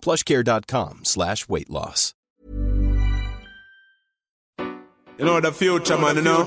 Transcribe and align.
plushcare.com 0.00 1.00
slash 1.04 1.48
weight 1.48 1.70
loss. 1.70 2.14
You 5.18 5.24
know 5.24 5.40
the 5.40 5.50
future, 5.50 5.98
man, 5.98 6.16
you 6.16 6.22
know? 6.22 6.46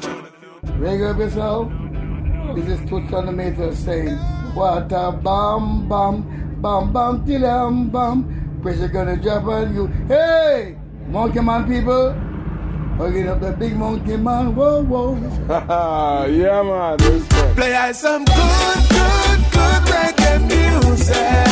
Wake 0.80 1.02
up 1.02 1.18
yourself. 1.18 1.70
This 2.56 2.68
is 2.68 2.90
Toots 2.90 3.12
on 3.14 3.26
the 3.26 3.32
meter 3.34 3.76
saying, 3.76 4.18
What 4.56 4.92
a 4.92 5.12
bam 5.12 5.90
bam, 5.90 6.62
bam 6.62 6.94
bam 6.94 7.26
tillam 7.26 7.92
bam. 7.92 8.60
Pressure 8.62 8.88
gonna 8.88 9.18
drop 9.18 9.44
on 9.44 9.76
you. 9.76 9.88
Hey! 10.08 10.78
Monkey 11.08 11.42
man 11.42 11.68
people! 11.68 12.14
Hugging 12.98 13.28
up 13.28 13.42
the 13.42 13.52
big 13.52 13.76
monkey 13.76 14.16
man. 14.16 14.56
Whoa, 14.56 14.84
whoa. 14.84 15.16
yeah, 16.30 16.62
man. 16.62 16.98
Play 17.56 17.74
us 17.76 18.00
some 18.00 18.24
good, 18.24 18.90
good, 18.90 19.40
good 19.52 19.84
reggae 19.92 20.40
music. 20.48 21.51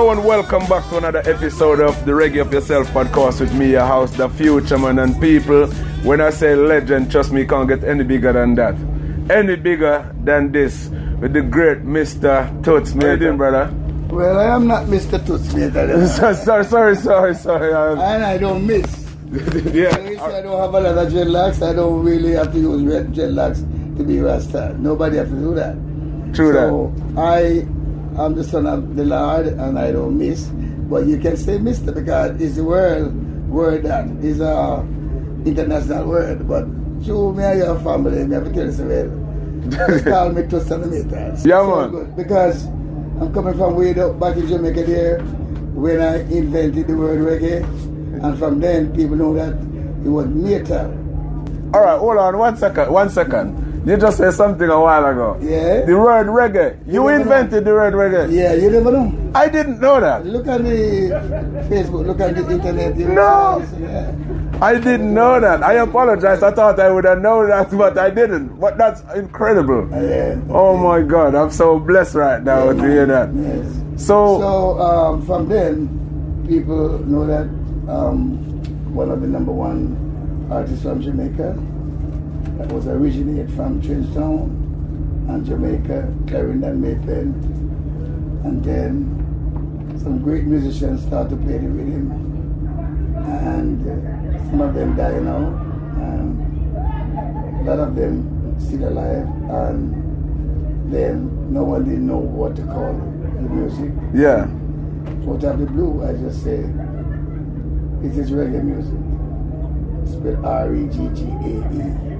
Hello 0.00 0.12
and 0.12 0.24
welcome 0.24 0.66
back 0.66 0.88
to 0.88 0.96
another 0.96 1.18
episode 1.26 1.78
of 1.78 1.94
the 2.06 2.12
Reggae 2.12 2.40
Up 2.40 2.50
Yourself 2.50 2.86
podcast 2.88 3.38
with 3.38 3.52
me, 3.52 3.72
your 3.72 3.84
house, 3.84 4.10
the 4.16 4.30
future 4.30 4.78
man 4.78 4.98
and 4.98 5.20
people. 5.20 5.66
When 6.08 6.22
I 6.22 6.30
say 6.30 6.54
legend, 6.56 7.12
trust 7.12 7.32
me, 7.32 7.44
can't 7.44 7.68
get 7.68 7.84
any 7.84 8.02
bigger 8.02 8.32
than 8.32 8.54
that. 8.54 8.76
Any 9.28 9.56
bigger 9.56 10.10
than 10.24 10.52
this 10.52 10.88
with 11.20 11.34
the 11.34 11.42
great 11.42 11.84
Mr. 11.84 12.48
Toots. 12.64 12.92
How 12.92 13.10
you 13.10 13.18
doing, 13.18 13.36
brother? 13.36 13.70
Well, 14.08 14.38
I 14.38 14.54
am 14.54 14.66
not 14.66 14.86
Mr. 14.86 15.20
Toots, 15.26 15.52
mate. 15.52 15.76
I 15.76 16.06
sorry, 16.06 16.34
sorry, 16.34 16.64
sorry, 16.64 16.96
sorry. 16.96 17.34
sorry. 17.34 17.72
um, 17.74 17.98
And 18.00 18.24
I 18.24 18.38
don't 18.38 18.66
miss. 18.66 19.06
yeah. 19.74 19.94
I 19.94 20.38
I 20.38 20.40
don't 20.40 20.58
have 20.58 20.72
a 20.72 20.80
lot 20.80 20.96
of 20.96 21.12
dreadlocks. 21.12 21.60
I 21.60 21.74
don't 21.74 22.02
really 22.02 22.32
have 22.32 22.50
to 22.54 22.58
use 22.58 22.82
red 22.84 23.12
dreadlocks 23.12 23.60
to 23.98 24.02
be 24.02 24.18
Rasta. 24.18 24.74
Nobody 24.78 25.18
have 25.18 25.28
to 25.28 25.36
do 25.36 25.54
that. 25.56 25.76
True 26.32 26.54
so 26.54 26.94
I 27.18 27.66
am 28.26 28.34
the 28.34 28.44
son 28.44 28.66
of 28.66 28.96
the 28.96 29.04
Lord 29.04 29.46
and 29.46 29.78
I 29.78 29.92
don't 29.92 30.18
miss. 30.18 30.46
But 30.90 31.06
you 31.06 31.18
can 31.18 31.36
say 31.36 31.58
Mister 31.58 31.92
because 31.92 32.40
it's 32.40 32.58
a 32.58 32.64
word 32.64 33.14
word 33.48 33.84
that 33.84 34.06
is 34.22 34.40
a 34.40 34.86
international 35.44 36.06
word. 36.08 36.46
But 36.48 36.64
through 37.04 37.34
me 37.34 37.44
and 37.44 37.58
your 37.60 37.78
family, 37.80 38.24
me 38.24 38.34
have 38.34 38.44
to 38.44 38.52
tell 38.52 38.66
you 38.66 38.72
something. 38.72 39.70
Just 39.70 40.04
call 40.04 40.30
me 40.30 40.46
two 40.48 40.60
centimeters. 40.60 41.44
Yeah, 41.46 41.62
So 41.62 41.76
man. 41.76 41.90
good. 41.90 42.16
Because 42.16 42.66
I'm 43.20 43.32
coming 43.32 43.54
from 43.56 43.76
way 43.76 43.94
up 43.98 44.18
back 44.18 44.36
in 44.36 44.48
Jamaica 44.48 44.84
there 44.84 45.20
when 45.74 46.00
I 46.00 46.20
invented 46.30 46.86
the 46.86 46.94
word 46.96 47.20
reggae. 47.20 47.62
And 48.24 48.38
from 48.38 48.60
then 48.60 48.92
people 48.94 49.16
know 49.16 49.34
that 49.34 49.54
it 50.04 50.08
was 50.08 50.26
metal. 50.28 50.90
All 51.72 51.82
right, 51.82 51.98
hold 51.98 52.18
on 52.18 52.36
one 52.38 52.56
second. 52.56 52.90
One 52.92 53.08
second. 53.10 53.54
You 53.84 53.96
just 53.96 54.18
said 54.18 54.32
something 54.32 54.68
a 54.68 54.78
while 54.78 55.06
ago. 55.06 55.38
Yeah. 55.40 55.86
The 55.86 55.96
word 55.96 56.26
reggae. 56.26 56.86
You 56.86 57.04
never 57.04 57.22
invented 57.22 57.64
the 57.64 57.72
word 57.72 57.94
reggae. 57.94 58.30
Yeah, 58.30 58.52
you 58.52 58.70
never 58.70 58.92
know. 58.92 59.32
I 59.34 59.48
didn't 59.48 59.80
know 59.80 59.98
that. 60.00 60.26
Look 60.26 60.46
at 60.48 60.62
the 60.62 61.08
Facebook, 61.70 62.06
look 62.06 62.20
at 62.20 62.36
the 62.36 62.50
internet. 62.50 62.96
you 62.96 63.08
No. 63.08 63.66
Yeah. 63.80 64.12
I 64.60 64.74
didn't 64.74 65.14
know 65.14 65.40
that. 65.40 65.62
I 65.62 65.74
apologize. 65.80 66.42
I 66.42 66.50
thought 66.52 66.78
I 66.78 66.90
would 66.90 67.04
have 67.04 67.22
known 67.22 67.48
that, 67.48 67.70
but 67.78 67.96
I 67.96 68.10
didn't. 68.10 68.60
But 68.60 68.76
that's 68.76 69.00
incredible. 69.16 69.88
Yeah. 69.90 70.38
Oh 70.50 70.76
my 70.76 71.00
God, 71.00 71.34
I'm 71.34 71.50
so 71.50 71.78
blessed 71.78 72.16
right 72.16 72.42
now 72.42 72.70
to 72.72 72.82
hear 72.82 73.06
that. 73.06 73.32
Yes. 73.34 73.72
So, 73.96 74.40
So 74.40 74.78
um, 74.80 75.24
from 75.24 75.48
then, 75.48 76.44
people 76.46 76.98
know 76.98 77.26
that 77.26 77.48
um, 77.90 78.36
one 78.92 79.10
of 79.10 79.22
the 79.22 79.26
number 79.26 79.52
one 79.52 79.96
artists 80.50 80.82
from 80.82 81.00
Jamaica 81.00 81.56
that 82.60 82.70
was 82.74 82.86
originated 82.86 83.50
from 83.54 83.80
Trenchtown 83.80 84.44
and 85.30 85.46
Jamaica, 85.46 86.12
Clarendon 86.26 86.78
May 86.78 86.94
Pen, 87.06 87.32
and 88.44 88.62
then 88.62 89.98
some 89.98 90.20
great 90.22 90.44
musicians 90.44 91.00
started 91.02 91.30
to 91.30 91.36
play 91.36 91.56
the 91.56 91.68
rhythm, 91.68 92.10
and 93.16 93.80
uh, 93.80 94.50
some 94.50 94.60
of 94.60 94.74
them 94.74 94.94
die 94.94 95.20
now, 95.20 95.56
and 96.04 96.36
a 97.60 97.70
lot 97.70 97.78
of 97.78 97.94
them 97.94 98.54
still 98.60 98.88
alive, 98.88 99.26
and 99.48 100.92
then 100.92 101.50
no 101.50 101.64
one 101.64 101.84
didn't 101.84 102.06
know 102.06 102.18
what 102.18 102.56
to 102.56 102.62
call 102.64 102.90
it, 102.90 103.00
the 103.36 103.48
music. 103.48 103.90
yeah. 104.12 104.46
Out 105.26 105.44
of 105.44 105.60
the 105.60 105.66
blue, 105.66 106.04
I 106.04 106.12
just 106.12 106.42
say, 106.42 106.56
it 106.58 108.18
is 108.18 108.30
reggae 108.32 108.62
music. 108.62 108.98
Spelled 110.10 110.44
R-E-G-G-A-E. 110.44 112.19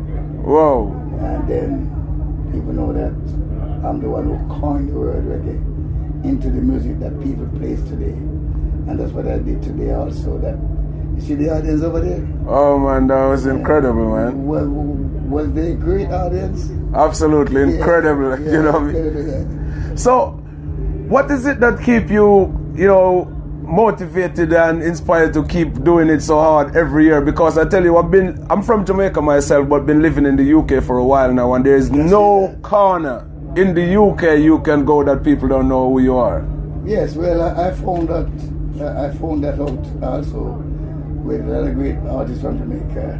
Whoa. 0.51 0.91
And 1.21 1.49
then 1.49 2.51
people 2.51 2.73
know 2.73 2.93
that 2.93 3.15
I'm 3.87 4.01
the 4.01 4.11
one 4.11 4.27
who 4.27 4.61
coined 4.61 4.89
the 4.89 4.95
word 4.99 5.23
reggae 5.23 5.63
into 6.25 6.51
the 6.51 6.61
music 6.61 6.99
that 6.99 7.15
people 7.23 7.47
plays 7.57 7.81
today. 7.85 8.19
And 8.91 8.99
that's 8.99 9.13
what 9.13 9.29
I 9.29 9.39
did 9.39 9.63
today 9.63 9.95
also. 9.95 10.39
That 10.39 10.59
You 11.15 11.21
see 11.23 11.35
the 11.37 11.55
audience 11.55 11.83
over 11.83 12.01
there? 12.01 12.27
Oh 12.49 12.81
man, 12.81 13.07
that 13.07 13.27
was 13.27 13.47
incredible, 13.47 14.17
man. 14.17 14.45
Was, 14.45 14.67
was 14.67 15.53
they 15.53 15.71
a 15.71 15.75
great 15.77 16.11
audience? 16.11 16.69
Absolutely 16.95 17.63
incredible. 17.63 18.35
Yeah, 18.41 18.51
you 18.51 18.63
know. 18.65 18.79
incredible, 18.89 19.23
yeah. 19.31 19.95
So, 19.95 20.31
what 21.07 21.31
is 21.31 21.47
it 21.47 21.61
that 21.61 21.81
keep 21.81 22.11
you, 22.11 22.51
you 22.75 22.89
know, 22.89 23.31
motivated 23.71 24.53
and 24.53 24.83
inspired 24.83 25.33
to 25.35 25.45
keep 25.47 25.85
doing 25.85 26.09
it 26.09 26.21
so 26.21 26.39
hard 26.39 26.77
every 26.77 27.05
year? 27.05 27.21
Because 27.21 27.57
I 27.57 27.65
tell 27.69 27.85
you, 27.85 27.97
I've 27.97 28.11
been, 28.11 28.45
I'm 28.51 28.63
from 28.63 28.85
Jamaica 28.85 29.23
myself, 29.23 29.69
but 29.69 29.87
been 29.87 30.03
living 30.03 30.27
in 30.27 30.37
the 30.37 30.55
UK 30.59 30.83
for 30.83 30.99
a 30.99 31.05
while 31.05 31.33
now, 31.33 31.55
and 31.55 31.65
there 31.65 31.77
is 31.77 31.91
no 31.91 32.59
corner 32.63 33.27
in 33.57 33.75
the 33.75 33.97
UK 33.97 34.41
you 34.41 34.61
can 34.61 34.85
go 34.85 35.03
that 35.05 35.25
people 35.25 35.49
don't 35.49 35.69
know 35.69 35.91
who 35.91 36.01
you 36.01 36.17
are. 36.17 36.47
Yes, 36.85 37.15
well, 37.15 37.43
I, 37.43 37.69
I 37.69 37.75
found 37.75 38.09
that 38.09 38.27
uh, 38.81 39.07
I 39.07 39.13
found 39.19 39.45
that 39.45 39.61
out 39.61 40.03
also 40.03 40.63
with 41.23 41.41
another 41.41 41.73
great 41.73 41.99
artist 42.09 42.41
from 42.41 42.59
Jamaica, 42.59 43.19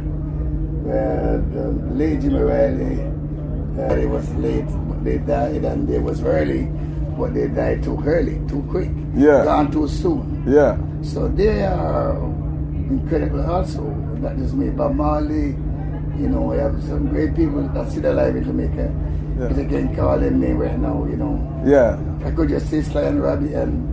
where 0.83 1.37
the 1.53 1.71
late 1.93 2.21
Jimmy 2.21 2.39
Riley. 2.39 3.11
Uh, 3.71 3.95
they 3.95 4.05
was 4.05 4.27
late, 4.35 4.67
they 5.01 5.17
died, 5.17 5.63
and 5.63 5.87
they 5.87 5.97
was 5.99 6.21
early, 6.23 6.69
but 7.21 7.35
they 7.35 7.47
die 7.47 7.75
too 7.77 8.01
early, 8.05 8.41
too 8.49 8.63
quick, 8.71 8.89
Yeah. 9.15 9.43
gone 9.45 9.69
too 9.71 9.87
soon. 9.87 10.43
Yeah. 10.47 10.75
So 11.03 11.27
they 11.27 11.63
are 11.65 12.17
incredible 12.89 13.45
also. 13.45 13.83
That 14.25 14.37
is 14.37 14.53
me, 14.55 14.69
Bob 14.71 14.95
Marley. 14.95 15.55
You 16.17 16.29
know, 16.29 16.41
we 16.49 16.57
have 16.57 16.81
some 16.83 17.09
great 17.09 17.35
people 17.35 17.61
that 17.75 17.91
still 17.91 18.11
alive 18.11 18.35
in 18.35 18.43
Jamaica. 18.43 18.91
Yeah. 19.39 19.47
I 19.49 19.65
can 19.65 19.95
call 19.95 20.17
them 20.19 20.39
name 20.41 20.57
right 20.57 20.77
now, 20.79 21.05
you 21.09 21.15
know. 21.17 21.37
Yeah. 21.65 21.97
I 22.25 22.31
could 22.31 22.49
just 22.49 22.69
say 22.69 22.81
Sly 22.81 23.01
and 23.03 23.21
Robbie 23.21 23.53
and, 23.53 23.85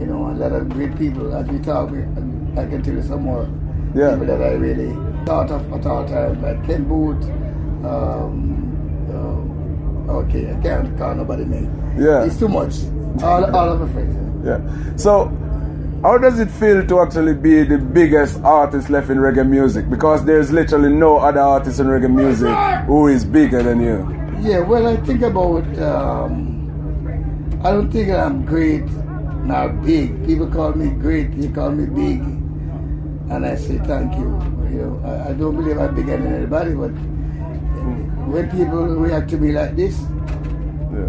you 0.00 0.06
know, 0.06 0.30
a 0.30 0.34
lot 0.34 0.52
of 0.52 0.68
great 0.70 0.96
people. 0.96 1.34
As 1.34 1.46
we 1.48 1.58
talk, 1.58 1.90
we- 1.90 2.06
I 2.56 2.66
can 2.66 2.82
tell 2.82 2.94
you 2.94 3.02
some 3.02 3.22
more 3.24 3.46
Yeah. 3.94 4.10
people 4.14 4.26
that 4.26 4.42
I 4.42 4.54
really 4.54 4.96
thought 5.26 5.50
of 5.50 5.62
at 5.72 5.86
all 5.86 6.04
times, 6.06 6.38
like 6.42 6.62
Ken 6.64 6.84
Boothe. 6.84 7.26
Um, 7.84 8.59
okay, 10.10 10.52
I 10.52 10.60
can't 10.60 10.96
call 10.98 11.14
nobody 11.14 11.44
name. 11.44 11.70
Yeah. 11.98 12.24
It's 12.24 12.38
too 12.38 12.48
much. 12.48 12.74
All, 13.22 13.44
all 13.54 13.72
of 13.72 13.80
my 13.80 13.92
friends. 13.92 14.46
Yeah. 14.46 14.96
So, 14.96 15.26
how 16.02 16.16
does 16.16 16.38
it 16.38 16.50
feel 16.50 16.86
to 16.86 17.00
actually 17.00 17.34
be 17.34 17.62
the 17.62 17.78
biggest 17.78 18.40
artist 18.42 18.88
left 18.88 19.10
in 19.10 19.18
reggae 19.18 19.46
music? 19.46 19.90
Because 19.90 20.24
there's 20.24 20.50
literally 20.50 20.92
no 20.92 21.18
other 21.18 21.40
artist 21.40 21.80
in 21.80 21.86
reggae 21.86 22.10
music 22.12 22.54
who 22.86 23.08
is 23.08 23.24
bigger 23.24 23.62
than 23.62 23.80
you. 23.80 23.98
Yeah, 24.40 24.60
well, 24.60 24.86
I 24.86 24.96
think 24.96 25.20
about 25.20 25.78
um, 25.78 27.60
I 27.62 27.70
don't 27.72 27.90
think 27.90 28.08
I'm 28.10 28.46
great, 28.46 28.86
not 29.44 29.84
big. 29.84 30.24
People 30.24 30.46
call 30.46 30.72
me 30.72 30.88
great, 30.88 31.38
they 31.38 31.48
call 31.48 31.70
me 31.70 31.84
big. 31.84 32.20
And 33.30 33.44
I 33.44 33.54
say 33.56 33.76
thank 33.78 34.14
you. 34.16 34.30
You 34.70 34.80
know, 34.80 35.02
I, 35.04 35.30
I 35.30 35.32
don't 35.34 35.56
believe 35.56 35.78
I'm 35.78 35.94
bigger 35.94 36.16
than 36.16 36.34
anybody, 36.34 36.72
but 36.72 36.92
when 38.30 38.50
people 38.50 38.86
react 38.86 39.28
to 39.30 39.36
me 39.38 39.52
like 39.52 39.74
this, 39.76 39.98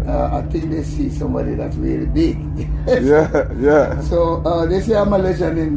uh, 0.06 0.30
I 0.32 0.42
think 0.50 0.70
they 0.70 0.82
see 0.82 1.08
somebody 1.10 1.54
that's 1.54 1.76
really 1.76 2.06
big. 2.06 2.38
Yeah, 2.86 3.46
yeah. 3.58 4.00
so 4.02 4.42
uh, 4.44 4.66
they 4.66 4.80
say 4.80 4.96
I'm 4.96 5.12
a 5.12 5.18
legend 5.18 5.58
in 5.58 5.72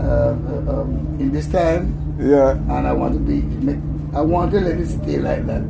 uh, 0.00 0.32
uh, 0.32 0.80
um, 0.80 1.16
in 1.20 1.30
this 1.30 1.46
time, 1.48 1.92
Yeah. 2.18 2.52
and 2.56 2.86
I 2.88 2.92
want 2.92 3.12
to 3.14 3.20
be. 3.20 3.42
Make, 3.60 3.76
I 4.14 4.20
want 4.22 4.52
to 4.52 4.60
let 4.60 4.78
it 4.80 4.86
stay 4.88 5.18
like 5.18 5.44
that 5.46 5.62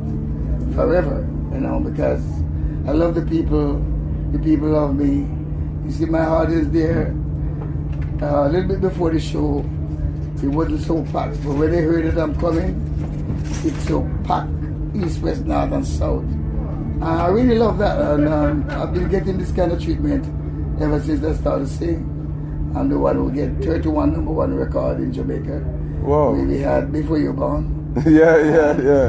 forever, 0.75 1.27
you 1.51 1.59
know, 1.59 1.79
because 1.79 2.23
I 2.87 2.91
love 2.91 3.15
the 3.15 3.23
people. 3.23 3.81
The 4.31 4.39
people 4.39 4.69
love 4.69 4.95
me. 4.95 5.27
You 5.85 5.91
see, 5.91 6.05
my 6.05 6.23
heart 6.23 6.49
is 6.49 6.69
there. 6.71 7.13
Uh, 8.21 8.47
a 8.47 8.49
little 8.49 8.67
bit 8.69 8.81
before 8.81 9.11
the 9.11 9.19
show, 9.19 9.59
it 10.41 10.47
wasn't 10.47 10.81
so 10.81 11.03
packed, 11.11 11.35
but 11.43 11.55
when 11.59 11.71
they 11.71 11.81
heard 11.81 12.05
that 12.05 12.17
I'm 12.21 12.35
coming, 12.39 12.71
it's 13.65 13.87
so 13.87 14.07
packed, 14.23 14.49
east, 14.95 15.21
west, 15.21 15.45
north, 15.45 15.71
and 15.71 15.85
south. 15.85 16.23
And 16.23 17.03
I 17.03 17.27
really 17.27 17.57
love 17.57 17.77
that, 17.79 17.99
and 17.99 18.27
um, 18.27 18.65
I've 18.69 18.93
been 18.93 19.09
getting 19.09 19.37
this 19.37 19.51
kind 19.51 19.71
of 19.71 19.83
treatment 19.83 20.25
ever 20.81 21.01
since 21.01 21.23
I 21.23 21.33
started 21.33 21.67
singing. 21.67 22.11
I'm 22.75 22.89
the 22.89 22.99
one 22.99 23.15
who 23.15 23.31
get 23.31 23.63
31 23.63 24.13
number 24.13 24.31
one 24.31 24.53
record 24.53 24.99
in 24.99 25.11
Jamaica. 25.13 25.63
Wow. 26.01 26.33
We, 26.33 26.59
had 26.59 26.91
before 26.91 27.17
you 27.17 27.27
were 27.27 27.33
born. 27.33 27.71
Yeah, 28.05 28.37
yeah, 28.37 28.81
yeah. 28.81 29.07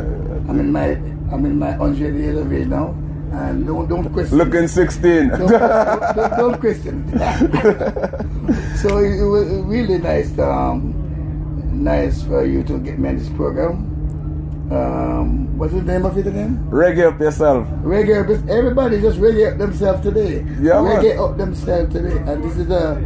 I'm 0.49 0.61
in 0.61 0.71
my 0.71 0.91
I'm 1.33 1.45
in 1.45 1.59
my 1.59 1.77
100 1.77 2.15
years 2.15 2.39
of 2.39 2.53
age 2.53 2.69
now, 2.69 2.95
and 3.33 3.67
don't 3.67 3.89
don't 3.89 4.09
question. 4.13 4.39
Looking 4.39 4.69
16. 4.69 5.29
Don't, 5.29 5.49
don't, 5.49 6.37
don't 6.39 6.61
question. 6.61 7.09
so 8.79 8.99
it, 8.99 9.27
was 9.27 9.49
really 9.67 9.99
nice, 9.99 10.39
um, 10.39 10.95
nice 11.83 12.23
for 12.23 12.47
you 12.47 12.63
to 12.63 12.79
get 12.79 13.01
me 13.01 13.09
on 13.09 13.19
this 13.19 13.29
program. 13.31 13.96
Um, 14.71 15.57
what's 15.59 15.73
the 15.73 15.83
name 15.83 16.05
of 16.05 16.19
it 16.19 16.27
again? 16.27 16.59
Reggae 16.71 17.13
up 17.13 17.21
yourself. 17.21 17.69
Reggae 17.85 18.23
up. 18.25 18.49
Everybody 18.51 19.01
just 19.01 19.19
reggae 19.19 19.53
up 19.53 19.59
themselves 19.59 20.03
today. 20.03 20.39
Yeah, 20.61 20.83
man. 20.83 21.03
reggae 21.03 21.19
up 21.19 21.37
themselves 21.39 21.93
today, 21.93 22.17
and 22.19 22.43
this 22.43 22.57
is 22.57 22.69
a 22.71 22.99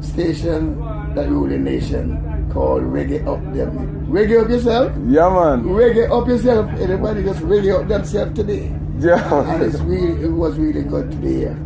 station 0.00 0.78
that 1.16 1.28
rule 1.28 1.48
the 1.48 1.58
nation 1.58 2.48
called 2.52 2.82
Reggae 2.82 3.26
Up 3.26 3.42
Them. 3.52 4.06
Reggae 4.06 4.44
up 4.44 4.48
yourself. 4.48 4.92
Yeah, 5.08 5.28
man. 5.28 5.64
Reggae 5.64 6.08
up 6.08 6.28
yourself. 6.28 6.70
Everybody 6.80 7.24
just 7.24 7.40
reggae 7.40 7.80
up 7.82 7.88
themselves 7.88 8.34
today. 8.34 8.72
Yeah. 9.00 9.40
And 9.50 9.62
Yeah. 9.62 9.68
it's 9.68 9.80
really, 9.80 10.22
it 10.22 10.30
was 10.30 10.56
really 10.56 10.82
good 10.82 11.10
to 11.10 11.16
be 11.16 11.34
here. 11.34 11.58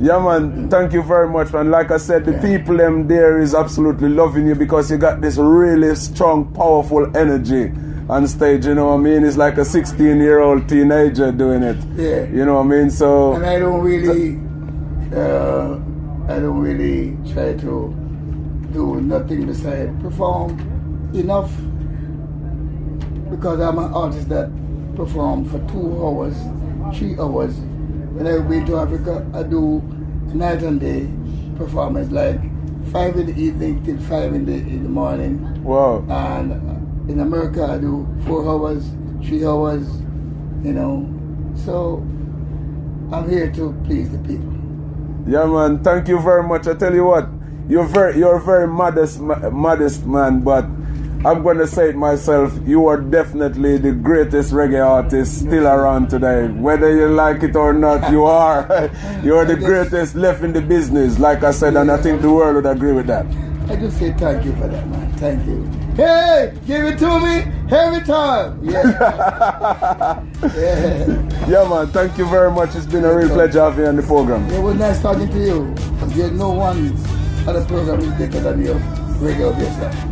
Yeah, 0.00 0.18
man. 0.18 0.68
Thank 0.68 0.92
you 0.92 1.02
very 1.04 1.28
much, 1.28 1.52
man. 1.52 1.70
Like 1.70 1.92
I 1.92 1.98
said, 1.98 2.24
the 2.24 2.32
people 2.38 2.76
them 2.76 3.06
there 3.06 3.38
is 3.38 3.54
absolutely 3.54 4.08
loving 4.08 4.48
you 4.48 4.56
because 4.56 4.90
you 4.90 4.96
got 4.98 5.20
this 5.20 5.36
really 5.36 5.94
strong, 5.94 6.52
powerful 6.52 7.16
energy 7.16 7.70
on 8.08 8.26
stage. 8.26 8.66
You 8.66 8.74
know 8.74 8.86
what 8.86 8.94
I 8.94 8.98
mean? 8.98 9.24
It's 9.24 9.36
like 9.36 9.58
a 9.58 9.64
16 9.64 10.20
year 10.20 10.40
old 10.40 10.68
teenager 10.68 11.32
doing 11.32 11.62
it. 11.62 11.76
Yeah. 11.96 12.24
You 12.24 12.44
know 12.44 12.54
what 12.54 12.66
I 12.66 12.80
mean? 12.80 12.90
So. 12.90 13.34
And 13.34 13.46
I 13.46 13.58
don't 13.58 13.80
really, 13.80 14.38
uh, 15.16 15.74
I 16.32 16.38
don't 16.38 16.60
really 16.60 17.16
try 17.32 17.54
to 17.54 17.94
do 18.72 19.00
nothing 19.00 19.46
besides 19.46 19.90
perform 20.02 20.58
enough 21.14 21.50
because 23.30 23.60
I'm 23.60 23.78
an 23.78 23.92
artist 23.92 24.28
that 24.28 24.50
perform 24.96 25.44
for 25.44 25.58
two 25.70 26.04
hours, 26.04 26.36
three 26.96 27.18
hours. 27.18 27.54
When 28.14 28.26
I 28.26 28.32
go 28.36 28.66
to 28.66 28.76
Africa, 28.76 29.26
I 29.34 29.42
do 29.42 29.80
night 30.34 30.62
and 30.62 30.80
day 30.80 31.08
performance, 31.56 32.10
like 32.12 32.40
five 32.92 33.16
in 33.16 33.26
the 33.26 33.38
evening 33.40 33.82
till 33.84 33.98
five 34.00 34.34
in 34.34 34.44
the 34.44 34.52
in 34.54 34.82
the 34.82 34.88
morning. 34.88 35.62
Wow. 35.64 36.04
And 36.08 36.71
in 37.08 37.20
America, 37.20 37.64
I 37.64 37.78
do 37.78 38.06
four 38.26 38.48
hours, 38.48 38.84
three 39.24 39.44
hours, 39.44 39.86
you 40.62 40.72
know. 40.72 41.08
So 41.56 41.98
I'm 43.12 43.28
here 43.28 43.50
to 43.52 43.72
please 43.84 44.10
the 44.10 44.18
people. 44.18 44.52
Yeah, 45.26 45.46
man. 45.46 45.82
Thank 45.82 46.08
you 46.08 46.20
very 46.20 46.42
much. 46.42 46.66
I 46.66 46.74
tell 46.74 46.94
you 46.94 47.04
what, 47.04 47.28
you're 47.68 47.86
very, 47.86 48.18
you're 48.18 48.36
a 48.36 48.40
very 48.42 48.66
modest, 48.66 49.20
ma- 49.20 49.50
modest 49.50 50.06
man, 50.06 50.40
but 50.40 50.64
I'm 51.24 51.44
gonna 51.44 51.66
say 51.68 51.90
it 51.90 51.96
myself. 51.96 52.52
You 52.66 52.88
are 52.88 53.00
definitely 53.00 53.78
the 53.78 53.92
greatest 53.92 54.52
reggae 54.52 54.84
artist 54.84 55.40
still 55.40 55.68
around 55.68 56.08
today. 56.08 56.48
Whether 56.48 56.96
you 56.96 57.08
like 57.08 57.44
it 57.44 57.54
or 57.54 57.72
not, 57.72 58.10
you 58.10 58.24
are. 58.40 58.90
you're 59.24 59.44
the 59.44 59.56
greatest 59.56 60.16
left 60.16 60.42
in 60.42 60.52
the 60.52 60.60
business, 60.62 61.18
like 61.20 61.44
I 61.44 61.52
said, 61.52 61.76
and 61.76 61.90
I 61.90 61.96
think 61.98 62.22
the 62.22 62.30
world 62.30 62.56
would 62.56 62.66
agree 62.66 62.92
with 62.92 63.06
that. 63.06 63.26
I 63.68 63.76
just 63.76 63.98
say 63.98 64.12
thank 64.14 64.44
you 64.44 64.52
for 64.56 64.66
that, 64.66 64.88
man. 64.88 65.12
Thank 65.12 65.46
you. 65.46 65.81
Hey, 65.96 66.54
give 66.66 66.86
it 66.86 66.98
to 67.00 67.20
me 67.20 67.40
every 67.70 68.00
time. 68.06 68.58
Yeah. 68.64 68.82
yeah. 70.56 71.46
Yeah, 71.46 71.68
man. 71.68 71.88
Thank 71.88 72.16
you 72.16 72.26
very 72.30 72.50
much. 72.50 72.74
It's 72.74 72.86
been 72.86 73.04
a 73.04 73.14
real 73.14 73.28
pleasure 73.28 73.60
having 73.60 73.80
you 73.80 73.86
on 73.86 73.96
the 73.96 74.02
program. 74.02 74.48
It 74.50 74.60
was 74.60 74.76
nice 74.76 75.02
talking 75.02 75.28
to 75.28 75.38
you. 75.38 75.74
There's 76.14 76.32
no 76.32 76.50
one 76.50 76.96
other 77.46 77.64
program 77.66 78.00
is 78.00 78.12
better 78.12 78.40
than 78.40 78.64
you. 78.64 78.74
Reggae 79.20 79.50
of 79.50 80.11